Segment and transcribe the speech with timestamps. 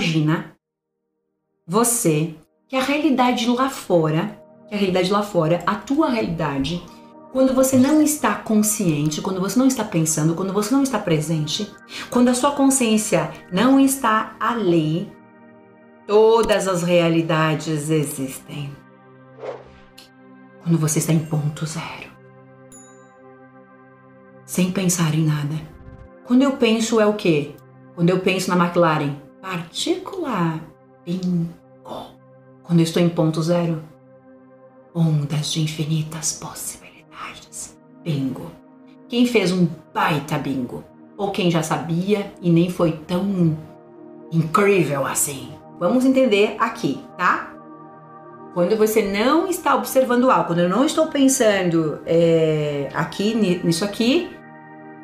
[0.00, 0.56] Imagina
[1.66, 2.34] você
[2.66, 6.80] que a realidade lá fora que a realidade lá fora, a tua realidade,
[7.32, 11.70] quando você não está consciente, quando você não está pensando, quando você não está presente,
[12.08, 15.12] quando a sua consciência não está ali,
[16.06, 18.74] todas as realidades existem.
[20.62, 22.10] Quando você está em ponto zero,
[24.46, 25.56] sem pensar em nada.
[26.24, 27.56] Quando eu penso é o quê?
[27.96, 30.60] Quando eu penso na McLaren, particular,
[31.04, 31.48] bingo.
[32.62, 33.82] Quando estou em ponto zero,
[34.94, 37.76] ondas de infinitas possibilidades.
[38.04, 38.50] Bingo.
[39.08, 40.84] Quem fez um baita bingo?
[41.16, 43.56] Ou quem já sabia e nem foi tão
[44.30, 45.52] incrível assim?
[45.78, 47.52] Vamos entender aqui, tá?
[48.54, 54.30] Quando você não está observando algo, quando eu não estou pensando é, aqui nisso aqui,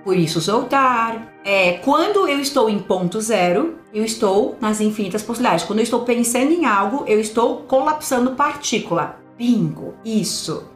[0.06, 1.34] por isso soltar.
[1.44, 5.64] É, quando eu estou em ponto zero, eu estou nas infinitas possibilidades.
[5.64, 9.18] Quando eu estou pensando em algo, eu estou colapsando partícula.
[9.36, 10.70] Bingo, isso.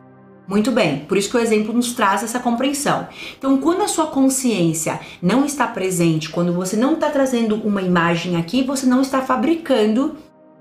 [0.48, 3.06] Muito bem, por isso que o exemplo nos traz essa compreensão.
[3.38, 8.34] Então, quando a sua consciência não está presente, quando você não está trazendo uma imagem
[8.34, 10.16] aqui, você não está fabricando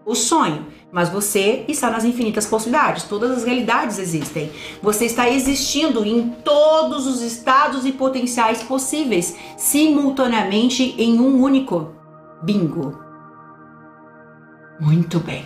[0.05, 4.51] o sonho, mas você está nas infinitas possibilidades, todas as realidades existem.
[4.81, 11.93] Você está existindo em todos os estados e potenciais possíveis, simultaneamente em um único.
[12.41, 12.97] Bingo.
[14.79, 15.45] Muito bem.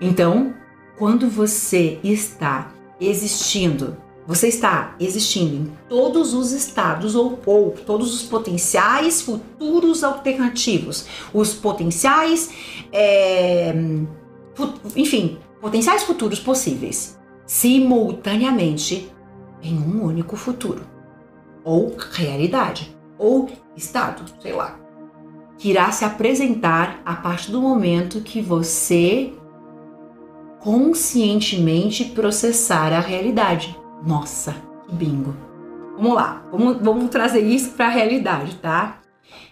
[0.00, 0.54] Então,
[0.98, 3.96] quando você está existindo,
[4.30, 11.04] você está existindo em todos os estados ou, ou todos os potenciais futuros alternativos,
[11.34, 12.48] os potenciais,
[12.92, 13.74] é,
[14.94, 19.10] enfim, potenciais futuros possíveis, simultaneamente
[19.60, 20.86] em um único futuro,
[21.64, 24.78] ou realidade, ou estado, sei lá,
[25.58, 29.32] que irá se apresentar a partir do momento que você
[30.60, 33.76] conscientemente processar a realidade.
[34.04, 34.54] Nossa,
[34.86, 35.34] que bingo!
[35.96, 39.00] Vamos lá, vamos, vamos trazer isso para a realidade, tá?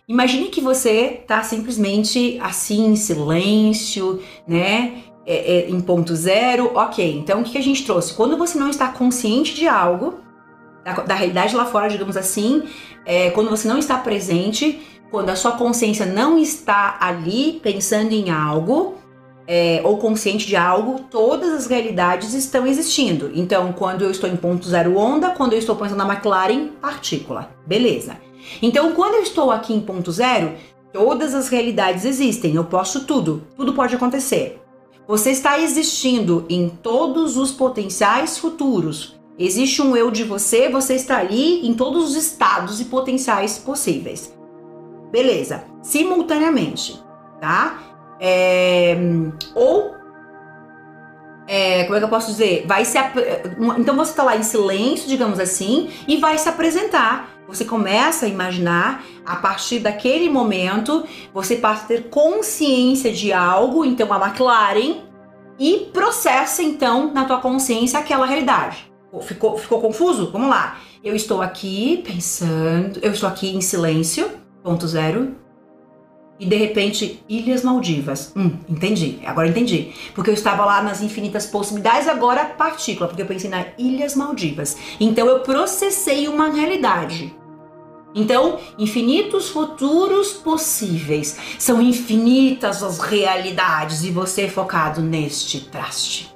[0.09, 5.03] Imagine que você tá simplesmente assim, em silêncio, né?
[5.27, 7.19] É, é, em ponto zero, ok.
[7.19, 8.15] Então o que a gente trouxe?
[8.15, 10.21] Quando você não está consciente de algo,
[10.83, 12.63] da, da realidade lá fora, digamos assim,
[13.05, 18.31] é, quando você não está presente, quando a sua consciência não está ali pensando em
[18.31, 18.98] algo,
[19.51, 23.31] é, ou consciente de algo, todas as realidades estão existindo.
[23.35, 27.51] Então, quando eu estou em ponto zero onda, quando eu estou pensando na McLaren, partícula.
[27.67, 28.19] Beleza.
[28.61, 30.53] Então, quando eu estou aqui em ponto zero,
[30.93, 32.55] todas as realidades existem.
[32.55, 33.43] Eu posso tudo.
[33.57, 34.61] Tudo pode acontecer.
[35.07, 39.19] Você está existindo em todos os potenciais futuros.
[39.39, 44.37] Existe um eu de você, você está ali em todos os estados e potenciais possíveis.
[45.11, 45.65] Beleza.
[45.83, 47.03] Simultaneamente,
[47.41, 47.88] tá?
[48.21, 48.97] É,
[49.55, 49.99] ou
[51.47, 52.65] é, como é que eu posso dizer?
[52.67, 52.99] Vai se
[53.79, 57.31] então você está lá em silêncio, digamos assim, e vai se apresentar.
[57.49, 63.83] Você começa a imaginar a partir daquele momento, você passa a ter consciência de algo,
[63.83, 64.97] então a McLaren,
[65.59, 68.93] e processa então na tua consciência aquela realidade.
[69.23, 70.31] Ficou, ficou confuso?
[70.31, 70.77] Vamos lá.
[71.03, 74.31] Eu estou aqui pensando, eu estou aqui em silêncio,
[74.63, 75.35] ponto zero,
[76.41, 78.33] e de repente Ilhas Maldivas.
[78.37, 79.19] Hum, entendi.
[79.25, 79.93] Agora entendi.
[80.15, 84.77] Porque eu estava lá nas infinitas possibilidades, agora partícula, porque eu pensei nas Ilhas Maldivas.
[85.01, 87.35] Então eu processei uma realidade.
[88.15, 91.37] Então, infinitos futuros possíveis.
[91.59, 96.35] São infinitas as realidades e você é focado neste traste.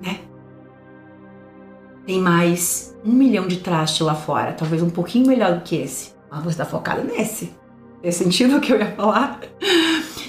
[0.00, 0.20] Né?
[2.06, 6.12] Tem mais um milhão de trastes lá fora, talvez um pouquinho melhor do que esse.
[6.30, 7.52] Mas você está focado nesse.
[8.02, 9.40] Fez sentido o que eu ia falar?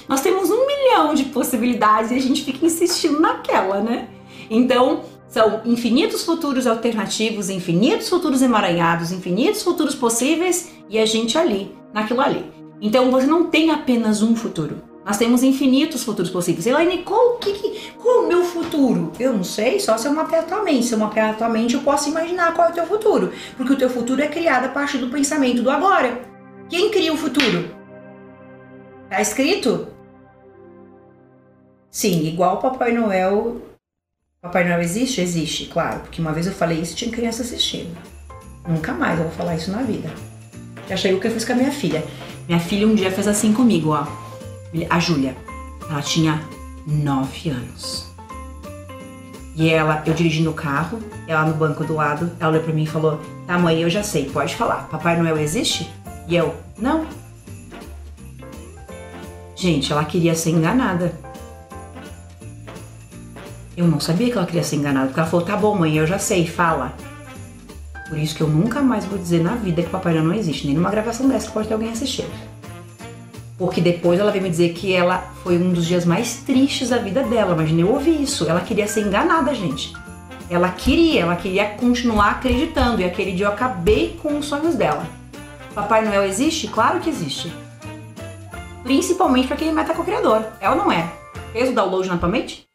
[0.08, 4.08] Nós temos um milhão de possibilidades e a gente fica insistindo naquela, né?
[4.48, 11.74] Então, são infinitos futuros alternativos, infinitos futuros emaranhados, infinitos futuros possíveis e a gente ali,
[11.92, 12.44] naquilo ali.
[12.80, 14.80] Então, você não tem apenas um futuro.
[15.04, 16.66] Nós temos infinitos futuros possíveis.
[16.66, 19.10] Elaine, qual, que, qual o meu futuro?
[19.18, 20.86] Eu não sei, só se eu mapear a tua mente.
[20.86, 23.32] Se eu mapear a tua mente, eu posso imaginar qual é o teu futuro.
[23.56, 26.33] Porque o teu futuro é criado a partir do pensamento do agora.
[26.68, 27.74] Quem cria o futuro?
[29.08, 29.88] Tá escrito?
[31.90, 33.60] Sim, igual Papai Noel.
[34.40, 35.20] Papai Noel existe?
[35.20, 36.00] Existe, claro.
[36.00, 37.96] Porque uma vez eu falei isso tinha criança assistindo.
[38.66, 40.10] Nunca mais eu vou falar isso na vida.
[40.88, 42.04] Já chegou o que eu fiz com a minha filha.
[42.48, 44.06] Minha filha um dia fez assim comigo, ó.
[44.90, 45.36] A Júlia.
[45.88, 46.42] Ela tinha
[46.86, 48.12] nove anos.
[49.54, 52.82] E ela, eu dirigindo o carro, ela no banco do lado, ela olhou pra mim
[52.82, 54.88] e falou: Tá, mãe, eu já sei, pode falar.
[54.88, 55.88] Papai Noel existe?
[56.26, 57.06] E eu, não.
[59.54, 61.12] Gente, ela queria ser enganada.
[63.76, 66.06] Eu não sabia que ela queria ser enganada, porque ela falou: Tá bom, mãe, eu
[66.06, 66.94] já sei, fala.
[68.08, 70.66] Por isso que eu nunca mais vou dizer na vida que Papai Noel não existe,
[70.66, 72.30] nem numa gravação dessa que pode ter alguém assistindo.
[73.56, 76.98] Porque depois ela veio me dizer que ela foi um dos dias mais tristes da
[76.98, 77.54] vida dela.
[77.54, 78.48] Imagina, eu ouvi isso.
[78.48, 79.92] Ela queria ser enganada, gente.
[80.50, 83.00] Ela queria, ela queria continuar acreditando.
[83.00, 85.06] E aquele dia eu acabei com os sonhos dela.
[85.74, 86.68] Papai Noel existe?
[86.68, 87.52] Claro que existe.
[88.82, 90.42] Principalmente para quem é metacocriador.
[90.60, 91.12] É ou não é?
[91.52, 92.66] Fez o download na tua mente?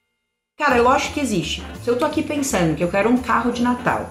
[0.57, 1.63] Cara, eu acho que existe.
[1.83, 4.09] Se eu tô aqui pensando que eu quero um carro de Natal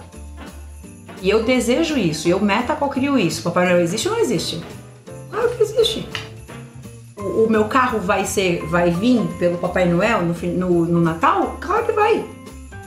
[1.21, 4.63] e eu desejo isso, e eu metacocrio isso, Papai Noel existe ou não existe?
[5.29, 6.07] Claro que existe
[7.19, 11.57] o, meu carro vai ser, vai vir pelo Papai Noel no, no, no Natal?
[11.59, 12.25] Claro que vai.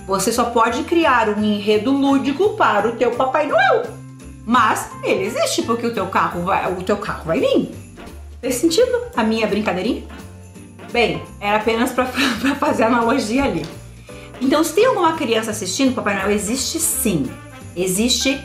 [0.06, 4.01] Você só pode criar um enredo lúdico para o teu Papai Noel.
[4.44, 7.70] Mas ele existe porque o teu carro vai, o teu carro vai vir.
[8.40, 10.02] Fez sentido a minha brincadeirinha?
[10.92, 12.06] Bem, era apenas para
[12.58, 13.64] fazer analogia ali.
[14.40, 17.30] Então, se tem alguma criança assistindo, Papai Noel existe sim.
[17.76, 18.38] Existe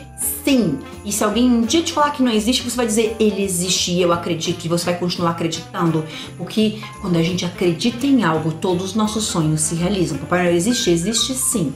[0.44, 0.78] sim.
[1.04, 3.92] E se alguém um dia te falar que não existe, você vai dizer ele existe
[3.92, 6.04] e eu acredito e você vai continuar acreditando,
[6.36, 10.16] porque quando a gente acredita em algo, todos os nossos sonhos se realizam.
[10.18, 11.74] Papai Noel existe, existe sim.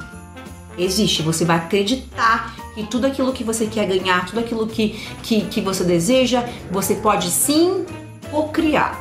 [0.78, 1.22] Existe.
[1.22, 4.90] Você vai acreditar que tudo aquilo que você quer ganhar, tudo aquilo que,
[5.22, 7.84] que, que você deseja, você pode sim
[8.32, 8.98] ou criar.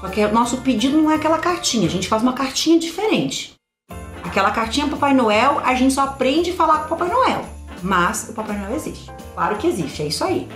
[0.00, 3.54] Só que o nosso pedido não é aquela cartinha, a gente faz uma cartinha diferente.
[4.22, 8.32] Aquela cartinha Papai Noel, a gente só aprende a falar com Papai Noel mas o
[8.32, 9.10] Papai Noel existe.
[9.34, 10.48] Claro que existe, é isso aí.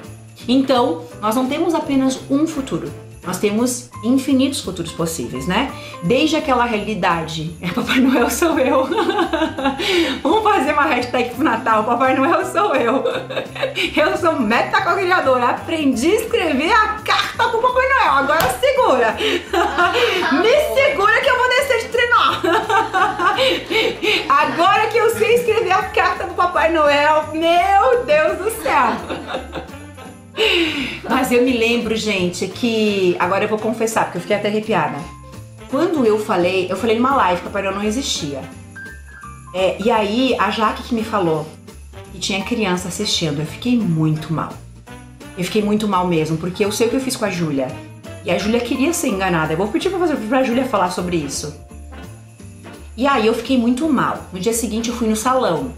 [0.49, 2.91] Então, nós não temos apenas um futuro,
[3.31, 5.71] nós temos infinitos futuros possíveis, né?
[6.03, 8.89] Desde aquela realidade, é Papai Noel sou eu.
[10.21, 13.05] Vamos fazer uma hashtag pro Natal, Papai Noel sou eu.
[13.97, 19.17] Eu sou metacocriadora, aprendi a escrever a carta pro Papai Noel, agora segura.
[20.33, 22.43] Me segura que eu vou descer de treinar.
[24.29, 27.90] Agora que eu sei escrever a carta pro Papai Noel, meu
[31.31, 33.15] Mas eu me lembro, gente, que.
[33.17, 34.99] Agora eu vou confessar, porque eu fiquei até arrepiada.
[35.71, 38.41] Quando eu falei, eu falei numa live que Papai Noel não existia.
[39.55, 41.47] É, e aí a Jaque que me falou
[42.11, 44.53] que tinha criança assistindo, eu fiquei muito mal.
[45.39, 47.69] Eu fiquei muito mal mesmo, porque eu sei o que eu fiz com a Júlia.
[48.25, 49.53] E a Júlia queria ser enganada.
[49.53, 51.55] Eu vou pedir pra, fazer, pra Júlia falar sobre isso.
[52.97, 54.19] E aí eu fiquei muito mal.
[54.33, 55.73] No dia seguinte eu fui no salão.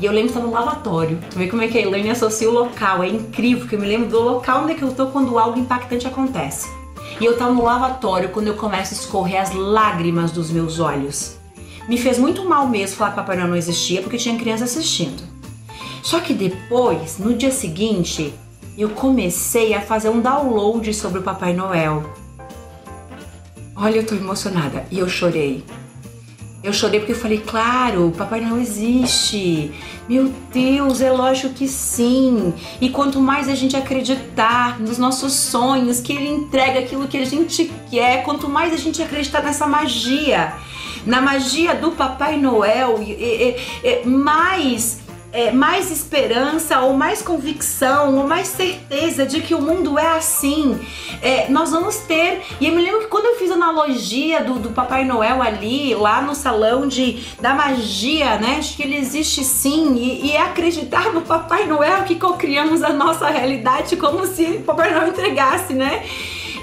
[0.00, 1.18] E eu lembro que estava no lavatório.
[1.30, 3.02] Tu vê como é que a Elaine associa o local.
[3.02, 5.58] É incrível, que eu me lembro do local onde é que eu tô quando algo
[5.58, 6.68] impactante acontece.
[7.20, 11.36] E eu tava no lavatório quando eu começo a escorrer as lágrimas dos meus olhos.
[11.88, 15.22] Me fez muito mal mesmo falar que Papai Noel não existia porque tinha criança assistindo.
[16.02, 18.34] Só que depois, no dia seguinte,
[18.76, 22.02] eu comecei a fazer um download sobre o Papai Noel.
[23.76, 24.86] Olha, eu tô emocionada.
[24.90, 25.64] E eu chorei.
[26.64, 29.70] Eu chorei porque eu falei, claro, Papai Noel existe.
[30.08, 32.54] Meu Deus, é lógico que sim.
[32.80, 37.24] E quanto mais a gente acreditar nos nossos sonhos, que ele entrega aquilo que a
[37.26, 40.54] gente quer, quanto mais a gente acreditar nessa magia,
[41.04, 42.98] na magia do Papai Noel,
[44.06, 45.03] mais
[45.34, 50.78] é, mais esperança ou mais convicção ou mais certeza de que o mundo é assim,
[51.20, 52.40] é, nós vamos ter.
[52.60, 55.92] E eu me lembro que quando eu fiz a analogia do, do Papai Noel ali,
[55.92, 58.56] lá no salão de, da magia, né?
[58.60, 62.92] Acho que ele existe sim, e, e é acreditar no Papai Noel que co-criamos a
[62.92, 66.06] nossa realidade como se o Papai Noel entregasse, né?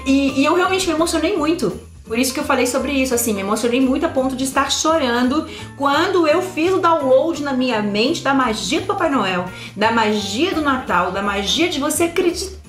[0.06, 3.32] E, e eu realmente me emocionei muito por isso que eu falei sobre isso, assim,
[3.32, 7.80] me emocionei muito a ponto de estar chorando quando eu fiz o download na minha
[7.80, 9.44] mente da magia do Papai Noel,
[9.76, 12.62] da magia do Natal, da magia de você acreditar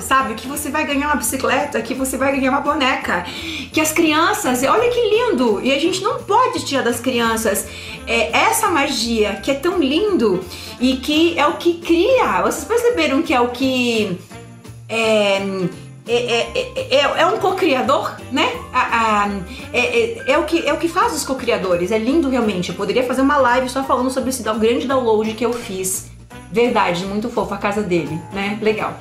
[0.00, 0.34] sabe?
[0.34, 3.24] Que você vai ganhar uma bicicleta, que você vai ganhar uma boneca,
[3.72, 5.60] que as crianças, olha que lindo!
[5.62, 7.66] E a gente não pode tirar das crianças
[8.06, 10.44] é, essa magia que é tão lindo
[10.78, 12.42] e que é o que cria.
[12.42, 14.18] Vocês perceberam que é o que
[14.88, 15.40] é,
[16.08, 18.48] é, é, é, é, um co-criador, né?
[19.72, 21.90] é, é, o que, é o que faz os co-criadores.
[21.90, 22.68] É lindo realmente.
[22.68, 26.10] Eu poderia fazer uma live só falando sobre esse grande download que eu fiz.
[26.52, 28.58] Verdade, muito fofo a casa dele, né?
[28.62, 28.94] Legal.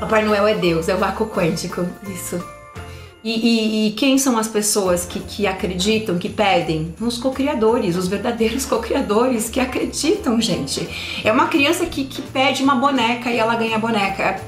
[0.00, 1.86] Papai Noel é Deus, é o vácuo quântico.
[2.08, 2.42] Isso.
[3.22, 6.94] E, e, e, quem são as pessoas que, que acreditam, que pedem?
[7.00, 10.88] Os co-criadores, os verdadeiros co-criadores que acreditam, gente.
[11.24, 14.40] É uma criança que, que pede uma boneca e ela ganha boneca.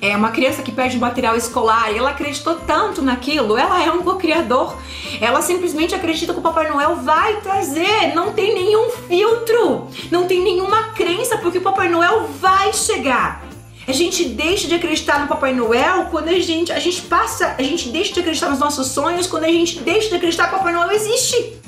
[0.00, 3.90] É uma criança que pede um material escolar e ela acreditou tanto naquilo, ela é
[3.90, 4.76] um co-criador.
[5.20, 10.42] Ela simplesmente acredita que o Papai Noel vai trazer, não tem nenhum filtro, não tem
[10.42, 13.48] nenhuma crença, porque o Papai Noel vai chegar.
[13.86, 17.62] A gente deixa de acreditar no Papai Noel quando a gente, a gente passa, a
[17.62, 20.58] gente deixa de acreditar nos nossos sonhos quando a gente deixa de acreditar que o
[20.58, 21.58] Papai Noel existe.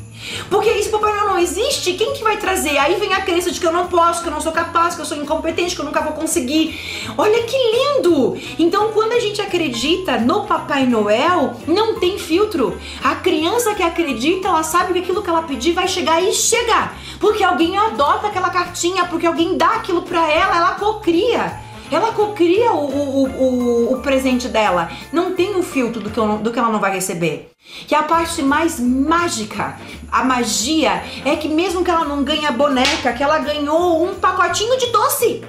[0.51, 2.77] Porque se Papai Noel não existe, quem que vai trazer?
[2.79, 5.01] Aí vem a crença de que eu não posso, que eu não sou capaz, que
[5.01, 6.79] eu sou incompetente, que eu nunca vou conseguir.
[7.17, 8.37] Olha que lindo!
[8.59, 12.79] Então, quando a gente acredita no Papai Noel, não tem filtro.
[13.03, 16.93] A criança que acredita, ela sabe que aquilo que ela pedir vai chegar e chega.
[17.19, 21.70] Porque alguém adota aquela cartinha, porque alguém dá aquilo pra ela, ela cocria.
[21.91, 24.91] Ela cocria o, o, o, o, presente dela.
[25.13, 27.51] Não tem o filtro do que, do que ela não vai receber.
[27.87, 29.77] Que a parte mais mágica,
[30.11, 34.15] a magia, é que mesmo que ela não ganhe a boneca, que ela ganhou um
[34.15, 35.45] pacotinho de doce.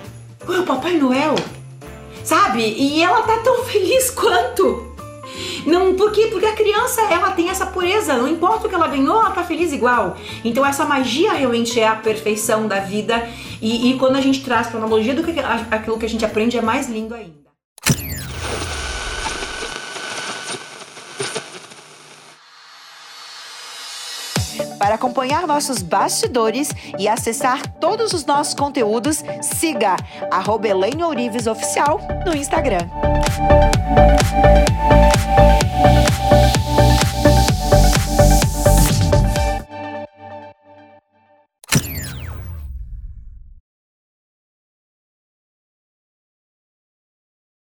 [0.47, 1.35] O Papai Noel.
[2.23, 2.61] Sabe?
[2.61, 4.90] E ela tá tão feliz quanto.
[5.65, 6.27] Não, por quê?
[6.27, 9.43] Porque a criança, ela tem essa pureza, não importa o que ela ganhou, ela tá
[9.43, 10.17] feliz igual.
[10.43, 13.27] Então essa magia realmente é a perfeição da vida
[13.61, 16.57] e, e quando a gente traz pra analogia do que aquilo que a gente aprende
[16.57, 17.41] é mais lindo ainda.
[24.81, 29.95] Para acompanhar nossos bastidores e acessar todos os nossos conteúdos, siga
[30.31, 30.69] arroba
[31.49, 32.89] Oficial no Instagram.